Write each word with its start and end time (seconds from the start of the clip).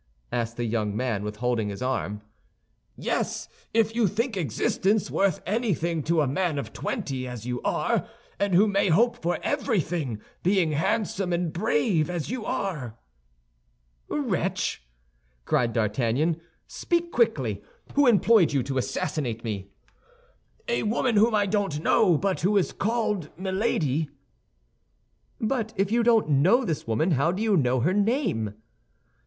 asked 0.31 0.57
the 0.57 0.65
young 0.65 0.97
man, 0.97 1.21
withholding 1.23 1.69
his 1.69 1.79
arm. 1.83 2.21
"Yes; 2.97 3.47
if 3.71 3.95
you 3.95 4.07
think 4.07 4.35
existence 4.35 5.11
worth 5.11 5.43
anything 5.45 6.01
to 6.05 6.21
a 6.21 6.27
man 6.27 6.57
of 6.57 6.73
twenty, 6.73 7.27
as 7.27 7.45
you 7.45 7.61
are, 7.61 8.09
and 8.39 8.55
who 8.55 8.67
may 8.67 8.87
hope 8.89 9.15
for 9.21 9.37
everything, 9.43 10.19
being 10.41 10.71
handsome 10.71 11.31
and 11.31 11.53
brave, 11.53 12.09
as 12.09 12.31
you 12.31 12.43
are." 12.45 12.97
"Wretch," 14.09 14.81
cried 15.45 15.71
D'Artagnan, 15.71 16.41
"speak 16.65 17.11
quickly! 17.11 17.61
Who 17.93 18.07
employed 18.07 18.53
you 18.53 18.63
to 18.63 18.79
assassinate 18.79 19.43
me?" 19.43 19.69
"A 20.67 20.81
woman 20.81 21.15
whom 21.15 21.35
I 21.35 21.45
don't 21.45 21.79
know, 21.83 22.17
but 22.17 22.41
who 22.41 22.57
is 22.57 22.73
called 22.73 23.29
Milady." 23.37 24.09
"But 25.39 25.73
if 25.75 25.91
you 25.91 26.01
don't 26.01 26.27
know 26.41 26.65
this 26.65 26.87
woman, 26.87 27.11
how 27.11 27.31
do 27.31 27.43
you 27.43 27.55
know 27.55 27.81
her 27.81 27.93
name?" 27.93 28.55